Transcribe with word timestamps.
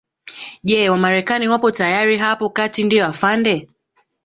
Je 0.63 0.89
Wamarekani 0.89 1.47
wapo 1.47 1.71
tayari 1.71 2.17
hapo 2.17 2.49
kati 2.49 2.83
ndio 2.83 3.05
afande 3.05 3.67